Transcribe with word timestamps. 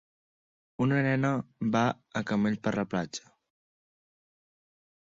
Una 0.85 1.01
nena 1.07 1.31
va 1.77 1.83
a 2.23 2.25
camell 2.33 2.59
per 2.65 2.75
la 2.81 2.87
platja. 2.95 3.31